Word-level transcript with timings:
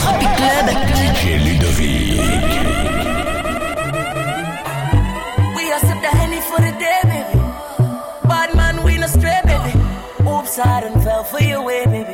Tropic 0.00 0.32
Club. 0.36 0.66
DJ 0.96 1.22
Ludovic. 1.44 2.20
We 5.56 5.64
are 5.72 5.80
sip 5.80 6.00
the 6.02 6.10
honey 6.18 6.40
for 6.40 6.60
the 6.60 6.72
day, 6.78 7.00
baby. 7.04 7.38
Bad 8.28 8.54
man, 8.54 8.82
we 8.84 8.98
no 8.98 9.06
stray, 9.06 9.40
baby. 9.44 9.72
Oops, 10.28 10.58
I 10.58 10.80
done 10.80 11.00
fell 11.02 11.24
for 11.24 11.40
your 11.42 11.62
way, 11.62 11.84
baby. 11.86 12.13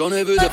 J'en 0.00 0.10
ai 0.12 0.24
vu 0.24 0.34
des 0.34 0.48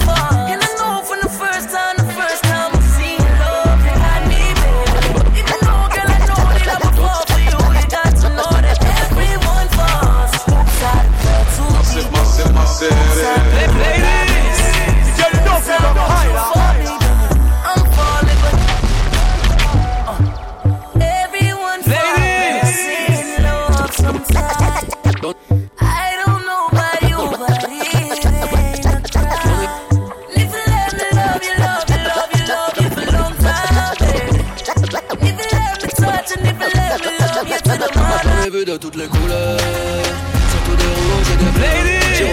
de 38.67 38.75
toutes 38.75 38.97
les 38.97 39.07
couleurs. 39.07 39.57
Surtout 40.51 40.75
des 40.75 40.91
rouges 40.97 41.31
et 41.33 41.37
des 41.37 41.51
bleus. 41.55 41.67
J'y 42.15 42.23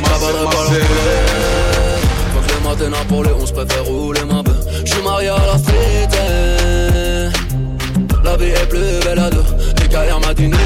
pas 0.00 0.16
Faut 2.34 2.40
que 2.40 3.04
pour 3.08 3.24
les 3.24 3.32
11 3.32 3.52
préfère 3.52 3.84
rouler 3.84 4.24
ma 4.26 4.42
bœuf. 4.42 4.56
J'suis 4.84 5.02
marié 5.02 5.28
à 5.28 5.38
la 5.38 5.58
street. 5.58 6.08
La 8.22 8.36
vie 8.36 8.50
est 8.50 8.68
plus 8.68 9.00
belle 9.04 9.18
à 9.18 9.30
deux. 9.30 9.42
Les 9.82 9.88
carrières 9.88 10.20
m'a 10.20 10.34
dit 10.34 10.44
Nina. 10.44 10.58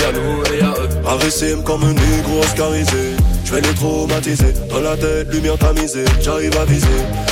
Y'a 0.00 0.12
nous 0.12 0.54
et 0.54 0.58
y'a 0.60 0.70
eux. 0.70 0.88
Agressime 1.06 1.62
comme 1.62 1.84
un 1.84 1.92
négro 1.92 2.40
oscarisé 2.40 3.16
Je 3.48 3.54
vais 3.54 3.62
les 3.62 3.74
traumatiser. 3.74 4.52
Dans 4.68 4.80
la 4.80 4.94
tête, 4.94 5.32
lumière 5.32 5.56
tamisée. 5.56 6.04
J'arrive 6.20 6.54
à 6.58 6.66
viser. 6.66 6.86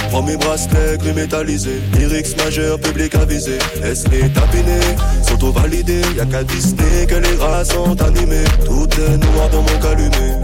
Prends 0.09 0.23
mes 0.23 0.39
bracelets 0.39 0.97
gris 0.97 1.13
métallisés. 1.13 1.83
Lyrics 1.93 2.35
majeurs, 2.39 2.81
public 2.81 3.15
avisé. 3.17 3.59
SE 3.83 4.09
tapiné, 4.33 4.81
s'auto-validé 5.29 6.01
Y'a 6.17 6.25
qu'à 6.25 6.43
Disney 6.43 7.07
que 7.07 7.17
les 7.17 7.37
rats 7.37 7.67
sont 7.67 8.01
animés. 8.01 8.45
Tout 8.65 8.89
est 8.99 9.19
noir 9.19 9.51
dans 9.53 9.61
mon 9.61 9.79
calumet. 9.79 10.41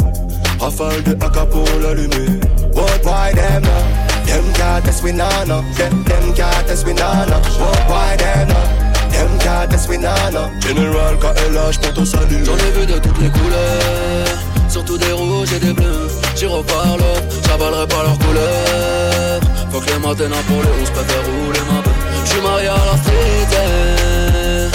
Rafale 0.60 1.02
de 1.04 1.12
AK 1.12 1.48
pour 1.48 1.64
l'allumer. 1.82 2.38
What 2.74 3.02
why 3.02 3.32
them 3.32 3.62
now? 3.62 4.26
Them 4.26 4.44
can't 4.52 4.84
test 4.84 5.02
we 5.02 5.12
nah 5.12 5.46
no. 5.46 5.62
Them 5.78 6.04
them 6.04 6.34
test 6.66 6.84
we. 6.84 6.92
What 6.92 7.88
why 7.88 8.16
them 8.18 8.48
now? 8.48 9.08
Them 9.10 9.38
can't 9.38 9.70
test 9.70 9.88
we 9.88 9.96
nah 9.96 10.30
no. 10.32 10.50
General 10.60 11.16
KLH 11.18 11.78
pour 11.80 11.94
ton 11.94 12.04
salut 12.04 12.44
J'en 12.44 12.58
ai 12.58 12.78
vu 12.78 12.84
de 12.84 12.98
toutes 12.98 13.18
les 13.22 13.30
couleurs 13.30 14.51
Surtout 14.72 14.96
des 14.96 15.12
rouges 15.12 15.52
et 15.52 15.58
des 15.58 15.74
bleus. 15.74 16.08
J'y 16.34 16.46
reparle, 16.46 17.02
j'avalerai 17.46 17.86
pas 17.86 18.04
leur 18.04 18.18
couleur. 18.18 19.40
Faut 19.70 19.80
que 19.80 19.86
les 19.86 19.98
matins 19.98 20.30
pour 20.48 20.62
les 20.62 20.82
11 20.82 20.90
préfère 20.94 21.24
rouler 21.26 21.60
ma 21.70 21.82
bœuf 21.82 21.92
J'suis 22.24 22.40
marié 22.40 22.68
à 22.68 22.76
la 22.90 22.96
street 22.96 23.52
eh. 23.52 24.70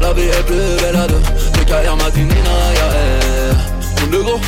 La 0.00 0.12
vie 0.12 0.28
est 0.28 0.46
plus 0.46 0.80
belle 0.80 0.94
à 0.94 1.08
deux. 1.08 1.20
Les 1.58 1.64
carrières 1.64 1.96
m'a 1.96 2.08
dit 2.10 2.20
Nina, 2.20 2.56
y'a 2.76 2.88
Monde 4.00 4.10
de 4.12 4.18
gros 4.18 4.40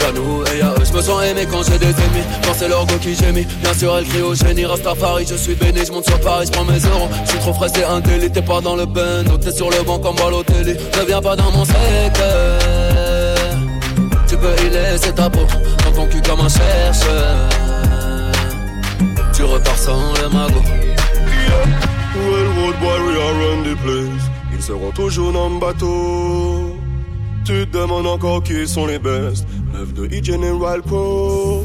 Y'a 0.00 0.12
nous 0.12 0.42
et 0.54 0.58
y'a 0.60 0.70
eux, 0.70 0.84
je 0.88 0.92
me 0.96 1.02
sens 1.02 1.22
aimé 1.24 1.46
quand 1.50 1.62
j'ai 1.62 1.78
des 1.78 1.90
ennemis. 1.90 2.24
Quand 2.46 2.54
c'est 2.56 2.68
leur 2.68 2.86
go 2.86 2.94
qui 2.98 3.14
gémit. 3.14 3.44
Bien 3.62 3.74
sûr 3.74 3.94
elle 3.98 4.06
crie 4.06 4.22
au 4.22 4.34
génie. 4.34 4.64
Rastafari 4.64 5.26
je 5.28 5.34
suis 5.34 5.54
béni. 5.54 5.84
Je 5.84 5.92
monte 5.92 6.06
sur 6.06 6.18
Paris, 6.20 6.46
je 6.46 6.52
prends 6.52 6.64
mes 6.64 6.78
euros. 6.78 7.10
Je 7.26 7.30
suis 7.32 7.38
trop 7.40 7.52
frais 7.52 7.68
c'est 7.74 7.84
un 7.84 8.00
délit. 8.00 8.30
T'es 8.30 8.40
pas 8.40 8.62
dans 8.62 8.74
le 8.74 8.86
bando 8.86 9.36
T'es 9.36 9.52
sur 9.52 9.68
le 9.68 9.82
banc 9.82 9.98
comme 9.98 10.16
Balotelli 10.16 10.78
Ne 10.98 11.06
viens 11.06 11.20
pas 11.20 11.36
dans 11.36 11.50
mon 11.50 11.66
secteur 11.66 13.11
Y 14.64 14.70
laisser 14.70 15.12
ta 15.12 15.30
peau 15.30 15.46
Dans 15.84 15.92
ton 15.92 16.06
cul 16.06 16.22
comme 16.22 16.40
un 16.40 16.48
chercheur 16.48 17.48
Tu 19.32 19.42
repars 19.44 19.78
sans 19.78 20.12
le 20.22 20.28
magot 20.28 20.62
Railroad 22.14 22.78
boy, 22.80 23.00
we 23.06 23.16
are 23.16 23.34
run 23.34 23.62
the 23.64 23.76
place? 23.82 24.30
Ils 24.54 24.62
seront 24.62 24.90
toujours 24.90 25.32
dans 25.32 25.48
le 25.48 25.58
bateau. 25.58 26.76
Tu 27.44 27.66
te 27.66 27.78
demandes 27.78 28.06
encore 28.06 28.42
qui 28.42 28.68
sont 28.68 28.86
les 28.86 28.98
best. 28.98 29.46
Neuf 29.72 29.92
de 29.94 30.04
E-General 30.06 30.82
Pro. 30.82 31.64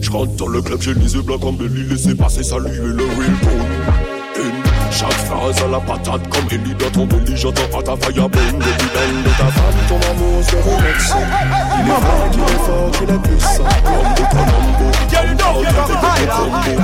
Je 0.00 0.10
rentre 0.10 0.36
dans 0.36 0.46
le 0.46 0.62
club, 0.62 0.80
j'ai 0.80 0.94
les 0.94 1.14
yeux 1.14 1.22
blancs 1.22 1.40
comme 1.40 1.56
Belly. 1.56 1.88
Laissez 1.88 2.14
passer, 2.14 2.42
saluer 2.42 2.76
le 2.76 3.04
real. 3.04 3.99
Chaque 5.00 5.12
phrase 5.12 5.56
à 5.64 5.68
la 5.68 5.80
patate 5.80 6.28
comme 6.28 6.46
Ellie 6.50 6.74
dans 6.74 6.90
ton 6.90 7.06
belly. 7.06 7.34
J'entends 7.34 7.78
à 7.78 7.82
ta 7.82 7.96
faille 7.96 8.18
à 8.18 8.28
bombe. 8.28 8.32
Le 8.34 8.58
bidon 8.58 9.22
de 9.24 9.30
ta 9.30 9.46
femme, 9.46 9.80
ton 9.88 9.98
amour 10.10 10.44
se 10.44 10.56
relaxe. 10.56 11.14
Il 11.78 11.88
est 11.88 12.00
fort, 12.04 12.28
il 12.34 12.40
est 12.40 12.60
fort, 12.66 12.90
il 13.02 13.10
est 13.14 13.22
puissant. 13.22 13.64
Colombo, 13.82 14.24
Colombo. 14.30 14.86
Girl, 15.08 15.26
you 15.26 15.34
know 15.36 15.62
you're 15.62 15.72
the 15.72 15.96
highlight. 16.04 16.78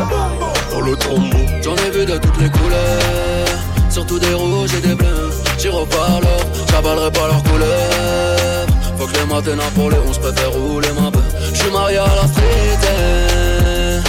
Dans 0.73 0.81
le 0.81 0.97
tombeau. 0.97 1.47
J'en 1.63 1.77
ai 1.77 1.91
vu 1.91 2.07
de 2.07 2.17
toutes 2.17 2.41
les 2.41 2.49
couleurs 2.49 3.49
Surtout 3.91 4.19
des 4.19 4.33
rouges 4.33 4.75
et 4.75 4.81
des 4.87 4.95
bleus 4.95 5.31
J'y 5.59 5.69
reparle, 5.69 6.23
j'avalerai 6.71 7.11
pas 7.11 7.27
leur 7.27 7.43
couleur 7.43 8.67
Faut 8.97 9.07
que 9.07 9.13
les 9.13 9.27
matins 9.27 9.71
pour 9.75 9.91
les 9.91 9.99
11 9.99 10.19
préfère 10.19 10.53
rouler 10.53 10.89
ma 10.99 11.11
bœuf 11.11 11.25
J'suis 11.53 11.71
marié 11.71 11.99
à 11.99 12.07
la 12.07 12.29
street. 12.29 14.03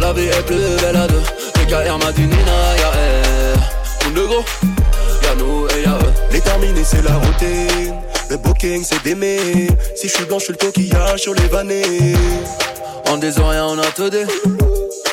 La 0.00 0.12
vie 0.12 0.28
est 0.28 0.46
plus 0.46 0.80
belle 0.80 0.96
à 0.96 1.08
deux 1.08 1.39
Les 1.70 1.76
carrières 1.76 1.98
m'a 1.98 2.10
dit 2.10 2.22
Nina, 2.22 2.76
y'a 2.78 2.90
elle 2.96 3.60
Monde 4.04 4.14
de 4.16 4.26
gros, 4.26 4.44
y'a 5.22 5.34
nous 5.36 5.68
et 5.68 5.82
y'a 5.84 5.92
eux 5.92 6.12
Les 6.32 6.40
terminés, 6.40 6.82
c'est 6.82 7.00
la 7.00 7.14
routine. 7.14 7.94
Le 8.28 8.36
booking, 8.38 8.82
c'est 8.82 9.00
d'aimer. 9.04 9.68
Si 9.94 10.08
je 10.08 10.14
suis 10.14 10.24
blanc, 10.24 10.40
je 10.40 10.46
suis 10.46 10.52
le 10.52 10.58
coquillage 10.58 11.20
sur 11.20 11.32
les 11.32 11.46
vannées. 11.46 12.16
En 13.08 13.18
disant 13.18 13.50
rien 13.50 13.66
on 13.66 13.78
a 13.78 13.84
te 13.84 14.10
dit 14.10 14.28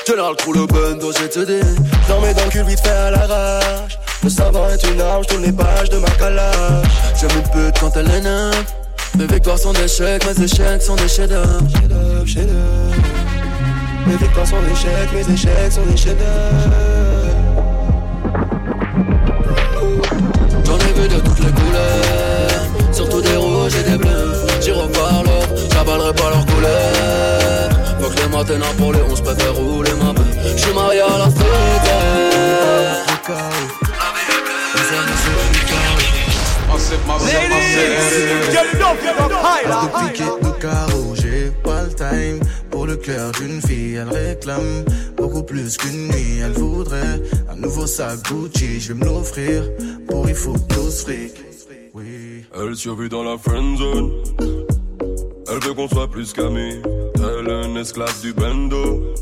Général 0.08 0.36
pour 0.38 0.56
le 0.56 0.66
bando 0.66 1.12
j'ai 1.20 1.30
te 1.30 1.42
dit 1.42 1.62
J'en 2.08 2.22
mets 2.22 2.34
dans 2.34 2.46
le 2.46 2.50
cul 2.50 2.64
vite 2.64 2.80
fait 2.80 2.90
à 2.90 3.12
l'arrache. 3.12 4.00
Le 4.24 4.30
savant 4.32 4.68
est 4.70 4.84
une 4.92 5.00
arme, 5.00 5.22
je 5.26 5.28
tourne 5.28 5.44
les 5.44 5.52
pages 5.52 5.92
de 5.92 6.00
ma 6.00 6.10
calage. 6.10 6.88
J'aime 7.22 7.30
une 7.36 7.52
pute 7.52 7.80
quand 7.80 7.96
elle 7.98 8.10
est 8.10 8.22
neuve 8.22 8.66
Mes 9.16 9.28
victoires 9.28 9.60
sont 9.60 9.74
des 9.74 9.88
chèques, 9.88 10.26
mes 10.26 10.44
échecs 10.44 10.82
sont 10.82 10.96
des 10.96 11.08
chefs-d'œuvre 11.08 11.62
Chef-d'œuvre, 11.72 12.26
chef-d'œuvre. 12.26 13.17
Mes 14.08 14.16
victoires 14.16 14.48
sont 14.48 14.56
échecs, 14.72 15.12
mes 15.14 15.34
échecs 15.34 15.72
sont 15.72 15.86
des 15.86 15.98
chefs 15.98 16.16
J'en 20.66 20.78
ai 20.78 20.94
vu 20.94 21.08
de 21.08 21.20
toutes 21.20 21.40
les 21.40 21.52
couleurs, 21.52 22.94
surtout 22.94 23.22
des 23.22 23.36
rouges 23.36 23.76
et 23.76 23.90
des 23.90 23.98
bleus. 23.98 24.48
J'y 24.62 24.72
reparle, 24.72 25.28
j'avalerai 25.74 26.14
pas 26.14 26.30
leur 26.30 26.46
couleur. 26.46 27.70
Faut 28.00 28.10
que 28.10 28.18
les 28.22 28.30
matins 28.30 28.76
pour 28.78 28.94
les 28.94 29.02
11 29.02 29.22
préfèrent 29.22 29.56
rouler 29.56 29.94
ma 30.02 30.14
bœuf. 30.14 30.26
J'suis 30.56 30.74
marié 30.74 31.02
à 31.02 31.18
la 31.18 31.26
fête. 31.26 31.58
Ladies 40.18 41.07
cœur 43.08 43.32
d'une 43.40 43.62
fille, 43.62 43.96
elle 43.96 44.10
réclame 44.10 44.84
Beaucoup 45.16 45.44
plus 45.44 45.78
qu'une 45.78 46.10
nuit, 46.10 46.40
elle 46.44 46.52
voudrait 46.52 47.22
Un 47.50 47.56
nouveau 47.56 47.88
sac 47.88 48.20
Gucci, 48.30 48.82
je 48.82 48.92
vais 48.92 49.00
me 49.00 49.06
l'offrir. 49.06 49.64
Pour 50.08 50.28
il 50.28 50.36
faut 50.36 50.58
plus 50.68 51.04
fric 51.04 51.34
Oui. 51.94 52.44
Elle 52.54 52.76
survit 52.76 53.08
dans 53.08 53.24
la 53.24 53.38
friend 53.38 53.78
zone. 53.78 54.12
Elle 55.50 55.60
veut 55.64 55.74
qu'on 55.74 55.88
soit 55.88 56.10
plus 56.10 56.34
qu'amis. 56.34 56.82
Elle 57.16 57.48
est 57.48 57.66
un 57.66 57.76
esclave 57.78 58.22
du 58.22 58.34
bando. 58.34 59.14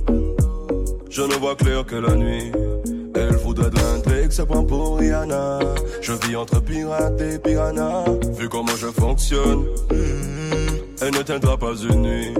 Je 1.12 1.22
ne 1.22 1.36
vois 1.36 1.56
clair 1.56 1.86
que 1.86 1.96
la 1.96 2.16
nuit. 2.16 2.52
Elle 3.16 3.36
voudrait 3.36 3.70
de 3.70 3.76
l'intrigue, 3.76 4.32
c'est 4.32 4.48
point 4.48 4.64
pour 4.64 4.98
Rihanna. 4.98 5.60
Je 6.02 6.14
vis 6.14 6.36
entre 6.36 6.60
pirates 6.60 7.22
et 7.22 7.38
piranha. 7.38 8.04
Vu 8.38 8.50
comment 8.50 8.76
je 8.78 8.88
fonctionne, 8.88 9.64
mm, 9.92 11.02
elle 11.02 11.14
ne 11.14 11.22
tiendra 11.22 11.56
pas 11.58 11.76
une 11.76 12.02
nuit. 12.02 12.34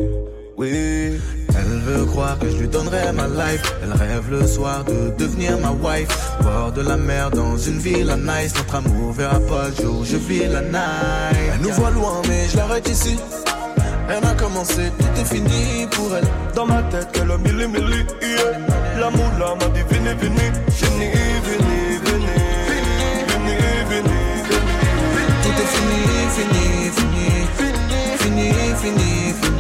Oui. 0.58 1.20
Elle 1.58 1.80
veut 1.86 2.06
croire 2.06 2.38
que 2.40 2.50
je 2.50 2.58
lui 2.58 2.68
donnerai 2.68 3.12
ma 3.14 3.28
life. 3.28 3.74
Elle 3.84 3.94
rêve 3.94 4.30
le 4.30 4.48
soir 4.48 4.84
de 4.86 5.12
devenir 5.18 5.58
ma 5.60 5.72
wife. 5.72 6.08
Bord 6.42 6.72
de 6.72 6.82
la 6.82 6.98
mer 6.98 7.30
dans 7.32 7.58
une 7.58 7.80
ville 7.80 8.10
à 8.10 8.16
nice. 8.16 8.54
Notre 8.56 8.76
amour 8.76 9.12
verra 9.14 9.40
pas 9.40 9.70
le 9.70 9.84
jour, 9.84 10.06
je 10.06 10.18
vis 10.18 10.48
la 10.48 10.62
night. 10.62 11.38
Elle 11.54 11.62
nous 11.62 11.74
voit 11.74 11.92
loin, 11.92 12.22
mais 12.28 12.48
je 12.50 12.58
l'arrête 12.58 12.88
ici. 12.88 13.18
Elle 14.08 14.24
a 14.24 14.34
commencé, 14.36 14.92
tout 14.98 15.20
est 15.20 15.26
fini 15.26 15.88
pour 15.92 16.16
elle. 16.16 16.28
Dans 16.56 16.68
ma 16.68 16.84
tête, 16.84 17.12
qu'elle 17.12 17.32
a 17.32 17.38
mille 17.38 17.62
et 17.62 17.68
mille, 17.68 18.06
yeah. 18.22 19.00
L'amour 19.00 19.32
là 19.40 19.56
m'a 19.60 19.68
dit, 19.74 19.82
venez. 19.90 20.14
Venez, 20.14 20.30
venez, 20.30 20.52
venez. 23.90 24.26
Tout 25.44 25.56
est 25.64 25.72
fini, 25.76 26.00
fini, 26.36 26.66
fini. 26.96 27.28
Fini, 28.20 28.48
fini, 28.82 29.34
fini. 29.42 29.55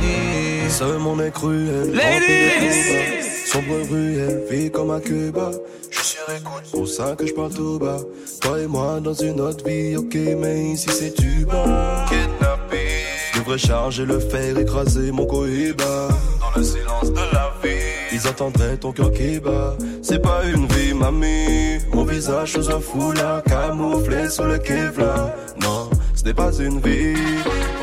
Seul 0.78 0.98
mon 0.98 1.18
est 1.22 1.32
cruel. 1.32 1.94
Ladies! 1.94 3.24
Sombre 3.46 3.76
ruelle, 3.90 4.44
vie 4.52 4.70
comme 4.70 4.92
à 4.92 5.00
Cuba. 5.00 5.52
Je 5.90 5.96
suis 6.00 6.18
sur 6.18 6.30
écoute, 6.36 6.70
pour 6.70 6.86
ça 6.86 7.16
que 7.18 7.26
je 7.26 7.34
parle 7.34 7.54
tout 7.54 7.80
bas. 7.80 8.02
Toi 8.42 8.60
et 8.60 8.68
moi 8.68 9.00
dans 9.00 9.14
une 9.14 9.40
autre 9.40 9.66
vie, 9.66 9.96
ok, 9.96 10.18
mais 10.38 10.72
ici 10.74 10.90
c'est 10.90 11.14
tu 11.14 11.46
bas. 11.46 12.06
Kidnappé. 12.10 12.88
Je 13.34 13.40
devrais 13.40 13.58
charger 13.58 14.06
le 14.06 14.20
fer, 14.20 14.58
écraser 14.58 15.14
mon 15.14 15.26
cohiba. 15.26 16.10
Dans 16.42 16.60
le 16.60 16.64
silence 16.66 17.10
de 17.10 17.26
la 17.32 17.54
vie, 17.64 18.12
ils 18.12 18.28
entendraient 18.28 18.76
ton 18.76 18.92
cœur 18.92 19.14
qui 19.14 19.40
bat. 19.40 19.78
C'est 20.02 20.22
pas 20.22 20.42
une 20.44 20.68
vie, 20.68 20.94
mamie. 20.94 21.80
Mon 21.94 22.04
visage 22.04 22.52
sous 22.52 22.70
un 22.70 22.82
foulard, 22.82 23.44
camouflé 23.44 24.30
sous 24.30 24.44
le 24.44 24.58
Kevlar. 24.58 25.30
Non, 25.58 25.90
ce 26.14 26.24
n'est 26.26 26.34
pas 26.34 26.52
une 26.60 26.82
vie. 26.82 27.16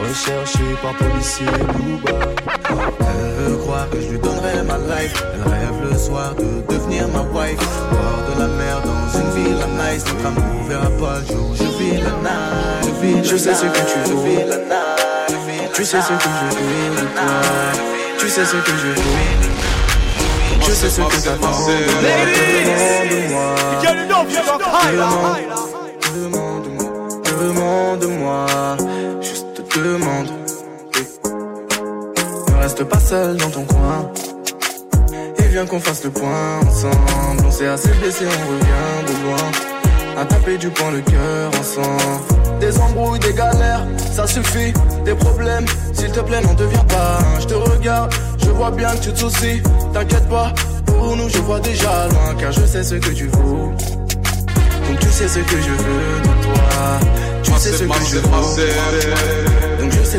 Recherché 0.08 0.66
par 0.82 0.94
policier 0.94 1.46
Booba. 1.74 2.18
Elle 3.00 3.32
veut 3.38 3.56
croire 3.58 3.88
que 3.90 4.00
je 4.00 4.08
lui 4.08 4.18
donnerai 4.18 4.62
ma 4.66 4.78
life. 4.94 5.14
Elle 5.34 5.42
rêve 5.50 5.90
le 5.90 5.98
soir 5.98 6.34
de 6.34 6.62
devenir 6.72 7.08
ma 7.08 7.22
wife. 7.38 7.58
Bord 7.90 8.22
de 8.28 8.40
la 8.40 8.48
mer 8.48 8.80
dans 8.82 9.18
une 9.18 9.30
ville 9.30 9.62
à 9.62 9.66
nice. 9.92 10.04
Notre 10.06 10.26
amour 10.26 10.64
verra 10.68 10.90
pas 11.00 11.18
le 11.20 11.26
jour. 11.34 11.54
Je 11.54 11.64
vis 11.78 11.98
la 12.02 12.12
night. 12.22 12.84
Je 12.84 12.90
vis 13.06 13.16
la 13.16 13.22
Je 13.22 13.36
sais 13.36 13.54
ce 13.54 13.64
que 13.66 13.82
tu 13.90 13.98
veux. 13.98 14.06
Je 14.06 14.14
vis 14.28 14.44
la 14.48 14.56
night. 14.56 15.72
Tu 15.74 15.84
sais 15.84 16.00
ce 16.00 16.08
que 16.08 16.12
je 16.12 16.44
veux. 16.56 16.92
Tu 18.18 18.28
sais 18.28 18.44
ce 18.44 18.56
que 18.56 18.72
je 18.76 18.86
veux. 18.88 18.94
Je 20.66 20.70
sais 20.72 20.90
ce 20.90 21.00
que 21.00 21.24
t'attends. 21.24 21.66
Demande-moi. 23.26 23.54
Demande-moi. 26.14 26.86
Demande-moi. 27.24 28.46
Juste 29.20 29.51
demande. 29.80 30.28
Ne 32.48 32.62
reste 32.62 32.84
pas 32.84 33.00
seul 33.00 33.36
dans 33.36 33.50
ton 33.50 33.64
coin. 33.64 34.10
Et 35.38 35.48
viens 35.48 35.66
qu'on 35.66 35.80
fasse 35.80 36.04
le 36.04 36.10
point 36.10 36.60
ensemble. 36.66 37.44
On 37.46 37.50
s'est 37.50 37.66
assez 37.66 37.88
blessé, 38.00 38.24
on 38.26 38.50
revient 38.50 39.04
de 39.08 39.26
loin. 39.26 40.20
À 40.20 40.24
taper 40.24 40.58
du 40.58 40.68
poing 40.68 40.90
le 40.90 41.00
cœur 41.00 41.50
ensemble. 41.58 42.58
Des 42.60 42.78
embrouilles, 42.78 43.18
des 43.20 43.32
galères, 43.32 43.86
ça 44.12 44.26
suffit. 44.26 44.72
Des 45.04 45.14
problèmes, 45.14 45.66
s'il 45.94 46.12
te 46.12 46.20
plaît, 46.20 46.40
n'en 46.42 46.54
deviens 46.54 46.84
pas 46.84 47.18
un. 47.18 47.40
Je 47.40 47.46
te 47.46 47.54
regarde, 47.54 48.12
je 48.44 48.50
vois 48.50 48.70
bien 48.70 48.90
que 48.94 49.04
tu 49.04 49.12
te 49.12 49.18
soucies. 49.18 49.62
T'inquiète 49.92 50.28
pas, 50.28 50.52
pour 50.86 51.16
nous, 51.16 51.28
je 51.28 51.38
vois 51.38 51.60
déjà 51.60 52.08
loin. 52.08 52.34
Car 52.38 52.52
je 52.52 52.66
sais 52.66 52.84
ce 52.84 52.96
que 52.96 53.10
tu 53.10 53.26
vaux. 53.28 53.72
Donc 54.88 54.98
tu 55.00 55.08
sais 55.08 55.28
ce 55.28 55.38
que 55.38 55.56
je 55.56 55.70
veux 55.70 56.20
de 56.20 56.44
toi. 56.44 57.00
Tu 57.42 57.52
sais 57.52 57.72
ce 57.72 57.84
que 57.84 58.04
je 58.04 58.16
veux. 58.18 59.51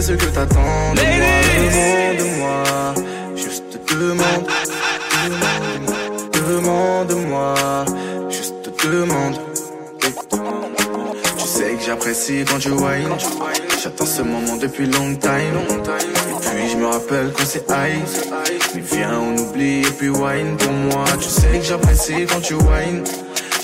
Ce 0.06 0.12
que 0.12 0.26
t'attends 0.26 0.94
de 0.96 1.02
moi. 1.18 1.34
Demande-moi. 1.64 2.94
Juste 3.38 3.80
demande. 3.90 4.48
Demande-moi. 6.34 7.86
Juste 8.30 8.54
demande. 8.84 9.40
Tu 11.38 11.48
sais 11.48 11.76
que 11.76 11.84
j'apprécie 11.86 12.44
quand 12.46 12.60
tu 12.60 12.72
whine. 12.72 13.16
J'attends 13.82 14.06
ce 14.06 14.24
moment 14.24 14.58
depuis 14.58 14.88
long 14.88 15.16
time. 15.16 15.56
Et 15.72 16.50
puis 16.50 16.70
je 16.70 16.76
me 16.76 16.88
rappelle 16.88 17.32
qu'on 17.32 17.46
s'est 17.46 17.64
high. 17.70 18.04
Mais 18.76 18.82
viens, 18.82 19.22
on 19.22 19.38
oublie 19.38 19.84
et 19.84 19.92
puis 19.98 20.10
wine 20.10 20.58
pour 20.58 20.74
moi. 20.74 21.06
Tu 21.22 21.30
sais 21.30 21.60
que 21.60 21.64
j'apprécie 21.64 22.26
quand 22.30 22.42
tu 22.42 22.56
whine. 22.56 23.06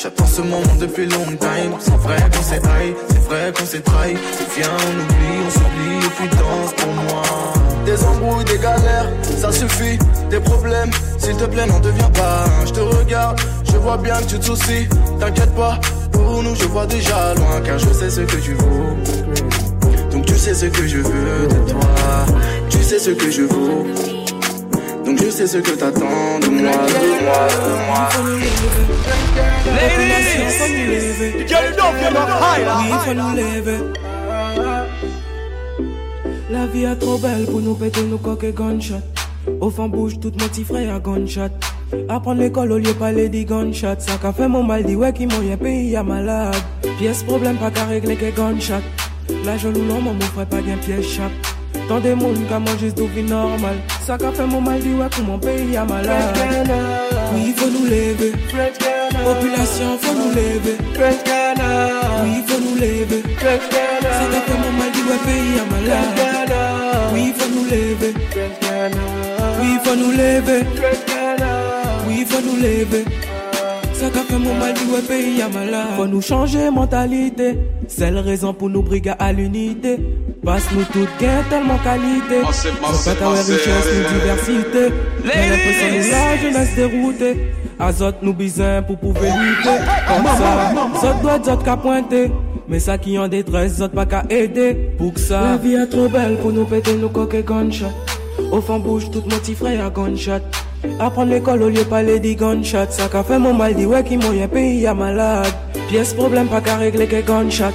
J'attends 0.02 0.28
ce 0.28 0.42
moment 0.42 0.76
depuis 0.80 1.08
long 1.08 1.26
time. 1.26 1.74
C'est 1.80 1.92
vrai 1.92 2.16
qu'on 2.32 2.42
s'est 2.42 2.62
c'est 3.10 3.20
vrai 3.26 3.52
qu'on 3.54 3.66
s'est 3.66 3.82
trahi. 3.82 4.14
Viens, 4.56 4.70
on 4.88 5.02
oublie, 5.02 5.40
on 5.46 5.50
s'oublie 5.50 6.06
et 6.06 6.10
puis 6.16 6.30
danse 6.38 6.74
pour 6.78 6.94
moi. 6.94 7.24
Des 7.86 8.02
embrouilles, 8.06 8.46
des 8.46 8.60
galères, 8.60 9.12
ça 9.24 9.52
suffit. 9.52 10.00
Des 10.30 10.40
problèmes, 10.40 10.90
s'il 11.18 11.36
te 11.36 11.44
plaît, 11.44 11.66
n'en 11.66 11.82
deviens 11.82 12.10
pas. 12.12 12.46
Je 12.66 12.72
te 12.72 12.80
regarde, 12.80 13.42
je 13.66 13.78
vois 13.78 13.98
bien 13.98 14.16
que 14.22 14.28
tu 14.28 14.40
te 14.40 14.46
soucies. 14.46 14.88
T'inquiète 15.20 15.54
pas, 15.54 15.78
pour 16.14 16.44
nous, 16.44 16.56
je 16.56 16.66
vois 16.66 16.86
déjà 16.86 17.34
loin. 17.34 17.60
Car 17.66 17.78
je 17.78 17.92
sais 17.92 18.10
ce 18.10 18.22
que 18.22 18.38
tu 18.38 18.54
vaux. 18.54 18.96
Donc 20.12 20.26
tu 20.26 20.36
sais 20.36 20.54
ce 20.54 20.68
que 20.68 20.88
je 20.88 21.00
veux 21.00 21.48
de 21.48 21.72
toi. 21.72 22.26
Tu 22.70 22.78
sais 22.78 23.00
ce 23.00 23.10
que 23.10 23.30
je 23.30 23.42
vaux. 23.42 24.19
Sais 25.30 25.46
ce 25.48 25.60
que 25.60 25.72
t'attends 25.72 26.40
de 26.42 26.48
moi, 26.48 26.72
de 26.72 27.24
moi, 27.24 27.48
de 27.48 27.72
moi. 27.88 28.10
Ladies! 29.66 31.48
Get 31.48 31.78
up 31.78 31.96
higher. 32.42 32.74
Oui, 32.80 32.90
faut 33.06 33.14
nous. 33.14 33.36
La 36.50 36.66
vie 36.66 36.84
est 36.84 36.96
trop 36.96 37.18
belle 37.20 37.46
pour 37.46 37.62
nous 37.62 37.76
péter 37.76 38.04
nos 38.04 38.18
coques 38.18 38.44
et 38.44 38.52
gunshot. 38.52 38.96
Au 39.62 39.70
fond 39.70 39.88
bouge 39.88 40.20
toute 40.20 40.42
mon 40.42 40.48
petit 40.48 40.64
frère 40.64 40.96
à 40.96 41.00
gunshot. 41.00 41.52
Apprendre 42.10 42.42
l'école 42.42 42.72
au 42.74 42.78
lieu 42.80 42.94
parler 42.94 43.30
des 43.30 43.46
gunshots. 43.46 44.00
Ça 44.00 44.18
qu'a 44.22 44.34
fait 44.34 44.48
mon 44.48 44.64
mal 44.64 44.84
dit 44.84 44.96
ouais 44.96 45.14
qui 45.14 45.28
m'ont 45.28 45.58
pays 45.58 45.96
à 45.96 46.04
malade. 46.04 46.56
Pièce 46.98 47.24
problème 47.24 47.58
pas 47.58 47.72
qu'à 47.72 47.86
régler 47.86 48.16
que 48.16 48.32
gunshot. 48.36 48.84
La 49.46 49.58
jolie 49.58 49.82
non 49.82 50.02
mon 50.02 50.20
frère 50.20 50.48
pas 50.48 50.62
bien 50.62 50.76
pièce 50.78 51.08
chape. 51.08 51.32
Tant 51.90 52.00
des 52.00 52.14
monde 52.14 52.38
qu'à 52.48 52.60
moi 52.60 52.72
juste 52.80 53.00
vie 53.00 53.24
normal. 53.24 53.78
Ça 54.06 54.16
qu'a 54.16 54.32
fait 54.32 54.46
mon 54.46 54.62
mal 54.62 54.80
pour 55.10 55.24
mon 55.26 55.40
pays 55.40 55.76
à 55.76 55.84
malade. 55.86 56.38
Oui, 57.34 57.46
il 57.48 57.54
faut 57.56 57.68
nous 57.68 57.86
lever. 57.86 58.32
Population, 59.26 59.98
faut 60.00 60.14
nous 60.14 60.30
lever. 60.30 60.78
Oui, 62.24 62.30
il 62.38 62.44
faut 62.46 62.62
nous 62.62 62.76
lever. 62.76 63.24
Ça 63.42 63.58
qu'a 63.58 64.42
fait 64.46 64.60
mon 64.64 64.72
mal 64.78 64.92
dit 64.94 65.02
ouais 65.02 65.18
pays 65.26 65.58
à 65.60 65.66
malade. 65.74 66.54
Oui, 67.12 67.22
il 67.30 67.34
faut 67.34 67.50
nous 67.56 67.66
lever. 67.66 68.14
Oui, 69.60 69.68
il 69.74 69.80
faut 69.84 69.96
nous 69.96 70.12
lever. 70.12 70.62
Oui, 72.08 72.16
il 72.20 72.26
faut 72.28 72.42
nous 72.46 72.58
lever. 72.58 73.06
Ça 73.94 74.10
qu'a 74.12 74.22
fait 74.22 74.38
mon 74.38 74.54
mal 74.54 74.76
dit 74.76 74.86
ouais 74.94 75.02
pays 75.02 75.42
à 75.42 75.50
malade. 75.50 75.96
Faut 75.98 76.06
nous 76.06 76.22
changer 76.22 76.70
mentalité. 76.70 77.58
C'est 77.88 78.12
la 78.12 78.22
raison 78.22 78.54
pour 78.54 78.70
nous 78.70 78.84
briguer 78.84 79.14
à 79.18 79.34
l'unité. 79.34 79.98
Passe 80.50 80.72
nous 80.72 80.84
toutes 80.86 81.16
gain 81.22 81.44
tellement 81.48 81.78
qualité. 81.78 82.42
Massive, 82.44 82.72
pas 82.82 82.90
massive. 82.90 83.54
richesse 83.54 83.86
nous 83.96 84.20
diversité. 84.20 84.96
J'ai 85.24 85.48
l'impression 85.48 85.88
nous 85.94 86.12
la 86.12 86.38
jeunesse 86.38 86.76
déroutée. 86.76 87.54
Azot 87.80 88.16
nous 88.24 88.34
besoin 88.34 88.82
pour 88.82 88.98
pouvoir 88.98 89.38
lutter. 89.38 89.78
Comme 90.08 90.26
ça, 90.26 90.74
zot 91.02 91.22
doit 91.22 91.44
zot 91.44 91.64
qu'à 91.64 91.78
pointer. 91.78 92.32
Mais 92.68 92.80
ça 92.80 92.98
qui 92.98 93.20
en 93.20 93.28
détresse, 93.28 93.78
zot 93.78 93.90
pas 93.90 94.08
qu'à 94.08 94.24
aider. 94.32 94.90
Pour 94.98 95.14
que 95.14 95.20
ça, 95.20 95.40
la 95.52 95.58
vie 95.58 95.76
est 95.76 95.86
trop 95.86 96.10
belle 96.10 96.38
pour 96.38 96.52
nous 96.52 96.66
péter 96.66 96.96
nos 96.96 97.10
coques 97.10 97.36
et 97.36 97.44
gunshot. 97.44 97.86
Au 98.52 98.60
fond 98.60 98.80
bouge 98.80 99.12
tout 99.12 99.22
mon 99.30 99.38
petit 99.38 99.54
frère 99.54 99.86
à 99.86 99.92
gunshot. 99.92 100.42
Apprendre 101.00 101.30
l'école 101.30 101.62
au 101.62 101.70
lieu 101.70 101.84
parler 101.84 102.20
des 102.20 102.34
gunshots. 102.34 102.90
Ça 102.90 103.08
qu'a 103.08 103.22
fait 103.22 103.38
mon 103.38 103.54
mal 103.54 103.76
dit 103.76 103.86
ouais 103.86 104.04
qui 104.04 104.18
m'ont 104.18 104.32
un 104.32 104.48
pays 104.48 104.88
à 104.88 104.96
malade. 104.96 105.54
Pièce 105.90 106.16
problème 106.16 106.48
pas 106.48 106.62
qu'à 106.62 106.78
régler 106.78 107.06
que 107.06 107.22
gunshot. 107.22 107.66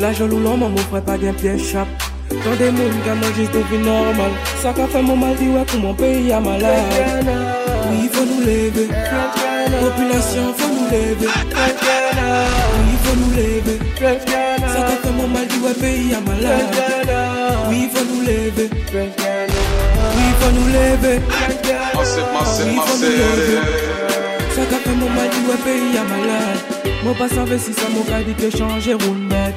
La 0.00 0.12
jolie 0.12 0.38
l'homme 0.40 0.60
mon 0.60 0.76
frère 0.76 1.02
pas 1.02 1.16
bien 1.16 1.32
pièce 1.32 1.72
chape. 1.72 1.88
Tant 2.44 2.56
des 2.56 2.70
monde 2.70 2.92
qui 3.02 3.08
a 3.08 3.14
mangé 3.14 3.46
tout 3.52 3.64
vie 3.70 3.78
normal. 3.78 4.30
Ça 4.62 4.72
qu'a 4.72 4.86
fait 4.86 5.02
mon 5.02 5.16
mal 5.16 5.34
dit 5.36 5.48
ouais 5.48 5.64
pour 5.66 5.80
mon 5.80 5.94
pays 5.94 6.30
à 6.32 6.40
malade. 6.40 6.84
Oui, 7.90 7.96
il 8.04 8.08
faut 8.10 8.24
nous 8.24 8.40
lever. 8.40 8.88
Population, 9.80 10.54
faut 10.56 10.68
nous 10.68 10.86
lever. 10.86 11.26
Oui, 11.26 11.30
il 12.92 12.98
faut 13.02 13.16
nous 13.16 13.30
lever. 13.30 13.78
Ça 13.98 14.80
qu'a 14.82 14.96
fait 15.02 15.12
mon 15.16 15.26
mal 15.28 15.46
ouais 15.64 15.74
pays 15.80 16.14
à 16.14 16.20
malade. 16.20 16.66
Oui, 17.70 17.88
il 17.90 17.96
faut 17.96 18.04
nous 18.04 18.20
lever. 18.20 18.70
Oui, 18.92 19.08
il 20.16 20.34
faut 20.40 20.52
nous 20.52 20.66
lever. 20.66 21.20
Massive, 21.94 22.24
massive, 22.34 22.66
Oui, 22.66 22.72
il 22.74 22.80
faut 22.80 22.98
nous 22.98 23.10
lever. 23.10 23.58
massive. 23.60 24.54
Ça 24.54 24.62
qu'a 24.70 24.76
fait 24.76 24.96
mon 24.96 25.08
mal 25.08 25.28
dit 25.30 25.44
ouais 25.48 25.60
pays 25.64 25.96
à 25.98 26.04
malade. 26.04 26.60
Moi 27.02 27.14
pas 27.18 27.28
savais 27.28 27.58
si 27.58 27.72
ça 27.72 27.82
m'a 27.88 28.22
dit 28.22 28.34
que 28.34 28.56
changer 28.56 28.94
round 28.94 29.28
bête. 29.28 29.54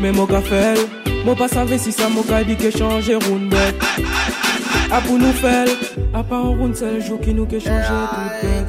Mais 0.00 0.12
mon 0.12 0.24
gars 0.24 0.40
fait, 0.40 0.74
Mwen 1.24 1.36
pa 1.36 1.48
save 1.48 1.78
si 1.80 1.92
sa 1.92 2.08
mwen 2.12 2.24
ka 2.28 2.42
di 2.44 2.52
ke 2.52 2.68
chanje 2.68 3.16
roun 3.16 3.48
bet 3.48 3.80
A 4.92 5.00
pou 5.00 5.16
nou 5.16 5.32
fel, 5.40 5.70
a 6.12 6.20
pa 6.20 6.36
an 6.36 6.52
roun 6.58 6.74
sel 6.76 6.98
jou 7.00 7.16
ki 7.16 7.32
nou 7.32 7.48
ke 7.48 7.56
chanje 7.64 7.96
tout 8.12 8.34
bet 8.44 8.68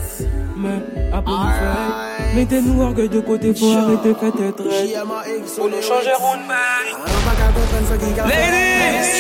Men, 0.56 0.80
a 1.12 1.20
pou 1.20 1.36
nou 1.36 1.52
fel, 1.52 1.92
mette 2.38 2.62
nou 2.64 2.86
orge 2.88 3.10
de 3.12 3.20
kote 3.28 3.52
pou 3.60 3.76
arete 3.76 4.14
fete 4.22 4.48
tret 4.62 4.96
Pou 5.58 5.68
nou 5.68 5.84
chanje 5.84 6.16
roun 6.24 6.48
bet 6.48 6.96
Ladies, 8.32 9.12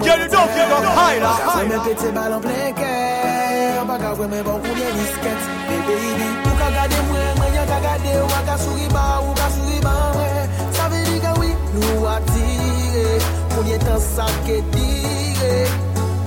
you 0.00 0.16
don't 0.32 0.48
get 0.56 0.72
on 0.72 0.88
high 0.96 1.20
la 1.20 1.34
Mwen 1.44 1.68
mwen 1.74 1.86
pete 1.90 2.08
bal 2.16 2.38
an 2.38 2.44
plen 2.48 2.72
kèr, 2.80 3.84
mwen 3.84 4.00
ka 4.00 4.16
vwe 4.16 4.32
mwen 4.32 4.48
bon 4.48 4.64
koumye 4.64 4.96
disket 4.96 5.52
Mwen 5.68 5.86
baby, 5.92 6.32
pou 6.46 6.56
ka 6.56 6.72
gade 6.72 7.04
mwen, 7.12 7.32
mwen 7.42 7.60
yon 7.60 7.68
ka 7.68 7.84
gade, 7.84 8.20
waka 8.32 8.62
suri 8.64 8.88
ba. 8.96 9.17
nan 13.88 14.00
sa 14.00 14.26
ke 14.44 14.60
dire. 14.76 15.54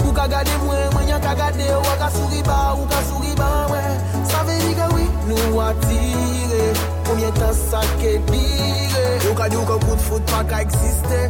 Ou 0.05 0.13
ka 0.17 0.27
gade 0.27 0.53
mwen, 0.65 0.89
mwen 0.95 1.07
yon 1.13 1.21
ka 1.23 1.33
gade 1.37 1.67
Ou 1.71 1.87
a 1.87 1.95
ka 2.01 2.09
souri 2.11 2.41
ba, 2.43 2.57
ou 2.75 2.87
ka 2.89 2.99
souri 3.07 3.31
ba 3.37 3.49
mwen. 3.69 3.91
Sa 4.27 4.43
ve 4.43 4.57
di 4.65 4.73
ka 4.75 4.87
oui, 4.95 5.05
nou 5.29 5.61
atire 5.63 6.65
Koumyen 7.07 7.31
tan 7.37 7.53
sa 7.55 7.81
ke 8.01 8.17
dire 8.31 9.05
Ou 9.29 9.35
ka 9.37 9.47
di 9.47 9.55
ou 9.55 9.67
ka 9.69 9.77
kout 9.85 10.01
fout 10.07 10.23
pa 10.31 10.41
ka 10.49 10.61
eksiste 10.65 11.21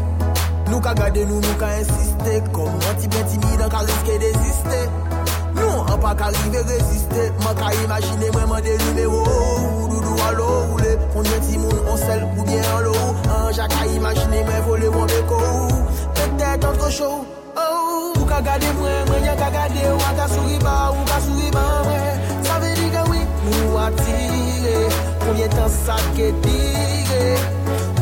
Nou 0.72 0.82
ka 0.84 0.96
gade 0.98 1.28
nou, 1.28 1.44
nou 1.44 1.60
ka 1.62 1.70
insiste 1.78 2.40
Kom 2.56 2.74
an 2.90 2.98
ti 3.00 3.12
ben 3.12 3.28
timide, 3.30 3.70
ka 3.70 3.84
riske 3.86 4.18
desiste 4.24 4.82
Nou 5.60 5.86
an 5.86 6.00
pa 6.02 6.16
ka 6.18 6.32
rive 6.34 6.66
reziste 6.72 7.30
Man 7.44 7.58
ka 7.60 7.74
imagine 7.84 8.34
mwen 8.34 8.50
man 8.50 8.66
derive 8.66 9.06
Ou 9.12 9.22
oh, 9.22 9.30
oh, 9.30 9.70
oh, 9.70 9.88
doudou 9.94 10.28
alo 10.30 10.50
ou 10.72 10.82
le 10.82 10.98
Koumyen 11.14 11.46
ti 11.46 11.62
moun, 11.62 11.86
on 11.86 12.02
sel 12.02 12.26
ou 12.32 12.48
di 12.48 12.51
chou 17.02 17.26
oh, 17.58 18.14
Ou 18.20 18.26
ka 18.30 18.40
gade 18.46 18.70
mwen, 18.78 19.00
mwen 19.10 19.26
yon 19.26 19.38
ka 19.40 19.50
gade 19.54 19.82
Ou 19.90 20.02
an 20.08 20.18
ka 20.20 20.28
souri 20.30 20.58
ba, 20.62 20.74
ou 20.94 21.06
ka 21.10 21.18
souri 21.26 21.50
ba 21.56 21.64
mwen. 21.88 22.22
Sa 22.46 22.60
ve 22.62 22.70
di 22.78 22.90
ka 22.94 23.04
wik 23.10 23.30
nou 23.48 23.80
atire 23.86 24.78
Konye 25.24 25.48
tan 25.56 25.70
sa 25.78 25.98
ke 26.18 26.30
dire 26.46 27.24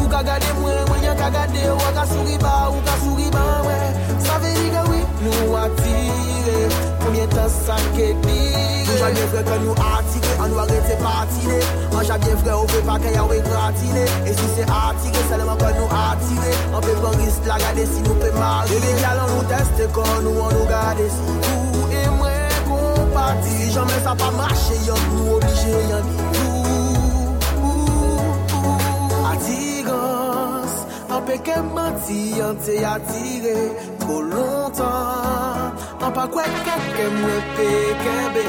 Ou 0.01 0.07
ka 0.11 0.21
gade 0.27 0.51
mwen, 0.59 0.81
mwen 0.91 1.07
yon 1.07 1.19
ka 1.21 1.29
gade 1.37 1.63
Ou 1.75 1.93
ka 1.97 2.05
souri 2.11 2.37
ba, 2.43 2.55
ou 2.73 2.83
ka 2.87 2.97
souri 3.05 3.29
ba 3.35 3.45
mwen. 3.67 4.01
Sa 4.27 4.39
ve 4.43 4.51
di 4.59 4.67
ka 4.75 4.83
wik 4.91 5.23
nou 5.27 5.57
atire 5.63 6.59
Konye 7.05 7.29
tan 7.35 7.49
sa 7.55 7.79
ke 7.95 8.11
dire 8.27 8.67
Nou 8.89 8.99
janye 9.05 9.29
fwe 9.31 9.45
ke 9.47 9.61
nou 9.63 9.79
atire 9.93 10.28
nou 10.49 10.65
arete 10.65 10.97
patine. 11.05 11.61
An 11.93 12.03
chakye 12.09 12.33
fre 12.41 12.57
ou 12.57 12.73
pe 12.73 12.81
pa 12.89 12.97
kaya 13.05 13.23
ou 13.27 13.37
e 13.37 13.39
gratine. 13.45 14.09
E 14.25 14.33
si 14.33 14.51
se 14.57 14.65
atire, 14.81 15.23
seleman 15.29 15.61
kon 15.61 15.77
nou 15.77 16.01
atire. 16.01 16.57
An 16.73 16.81
pe 16.85 16.97
pon 17.03 17.21
risk 17.21 17.45
la 17.53 17.61
gade 17.61 17.85
si 17.93 18.01
nou 18.01 18.17
pe 18.17 18.33
marire 18.39 18.79
E 18.79 18.79
de 18.79 18.91
jalan 19.01 19.27
nou 19.33 19.43
teste 19.49 19.85
kon 19.95 20.21
nou 20.23 20.45
an 20.45 20.53
nou 20.53 20.65
gade 20.69 21.07
si 21.09 21.37
Ou 21.57 21.87
e 21.91 22.03
mwen 22.17 22.59
kon 22.67 23.09
pati 23.15 23.71
Jamen 23.73 24.03
sa 24.05 24.13
pa 24.15 24.29
mache 24.37 24.77
yon 24.85 25.01
nou 25.09 25.35
oblige 25.35 25.81
yon 25.89 26.11
Ou, 26.43 27.33
ou, 27.65 28.19
ou 28.61 29.25
Atirans 29.33 30.75
An 31.09 31.25
pe 31.27 31.39
ke 31.43 31.57
manti 31.75 32.19
yon 32.39 32.59
te 32.65 32.77
atire. 32.95 33.57
Tro 34.03 34.21
lontan 34.31 35.73
An 35.99 36.13
pa 36.13 36.29
kwe 36.31 36.45
keke 36.67 37.09
mwen 37.17 37.49
pe 37.57 37.71
kebe 38.05 38.45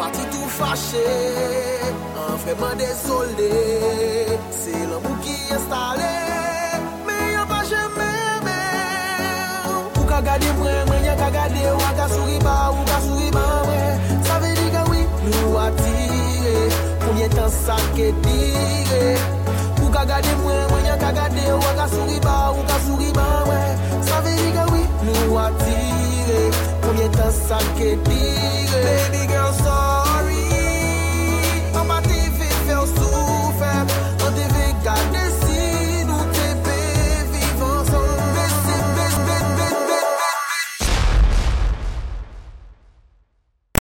pati 0.00 0.24
tou 0.32 0.48
fache, 0.48 1.08
an 2.20 2.36
vreman 2.42 2.74
desole, 2.80 3.50
se 4.60 4.72
l'amou 4.90 5.16
ki 5.24 5.34
estale, 5.56 6.12
me 7.06 7.16
yon 7.34 7.50
pa 7.50 7.58
jeme 7.70 8.08
me. 8.46 8.62
Ou 9.98 10.06
ka 10.08 10.22
gade 10.28 10.54
mwen, 10.60 10.78
mwen 10.88 11.04
yon 11.08 11.20
ka 11.20 11.28
gade, 11.36 11.66
ou 11.74 11.84
a 11.90 11.92
ka 11.98 12.06
suri 12.14 12.38
ba, 12.46 12.56
ou 12.72 12.86
ka 12.88 13.02
suri 13.08 13.28
ba 13.36 13.44
mwen, 13.68 14.08
sa 14.30 14.40
ve 14.40 14.54
di 14.62 14.72
ka 14.78 14.86
oui 14.88 15.04
nou 15.26 15.60
atire, 15.66 16.56
koumyen 17.04 17.36
tan 17.36 17.52
sa 17.58 17.76
ke 17.92 18.08
dire. 18.24 19.04
Ou 19.82 19.92
ka 19.98 20.08
gade 20.14 20.32
mwen, 20.40 20.64
mwen 20.72 20.90
yon 20.94 21.04
ka 21.04 21.12
gade, 21.20 21.46
ou 21.58 21.70
a 21.74 21.76
ka 21.82 21.90
suri 21.92 22.18
ba, 22.24 22.38
ou 22.56 22.64
ka 22.72 22.80
suri 22.88 23.12
ba 23.20 23.28
mwen, 23.52 23.86
sa 24.08 24.24
ve 24.24 24.36
di 24.40 24.50
ka 24.56 24.64
oui 24.72 24.82
nou 25.10 25.40
atire, 25.44 26.42
koumyen 26.88 27.16
tan 27.20 27.40
sa 27.44 27.64
ke 27.76 27.94
dire. 28.08 28.29